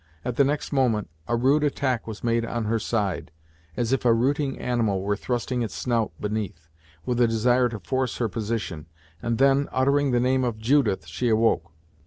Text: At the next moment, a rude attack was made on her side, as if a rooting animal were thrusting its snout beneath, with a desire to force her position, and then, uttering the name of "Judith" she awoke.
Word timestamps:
At 0.25 0.35
the 0.35 0.43
next 0.43 0.73
moment, 0.73 1.11
a 1.27 1.35
rude 1.35 1.63
attack 1.63 2.07
was 2.07 2.23
made 2.23 2.43
on 2.43 2.65
her 2.65 2.79
side, 2.79 3.29
as 3.77 3.93
if 3.93 4.03
a 4.03 4.11
rooting 4.11 4.57
animal 4.57 5.03
were 5.03 5.15
thrusting 5.15 5.61
its 5.61 5.75
snout 5.75 6.11
beneath, 6.19 6.69
with 7.05 7.21
a 7.21 7.27
desire 7.27 7.69
to 7.69 7.77
force 7.77 8.17
her 8.17 8.27
position, 8.27 8.87
and 9.21 9.37
then, 9.37 9.69
uttering 9.71 10.09
the 10.09 10.19
name 10.19 10.43
of 10.43 10.57
"Judith" 10.57 11.05
she 11.05 11.29
awoke. 11.29 11.71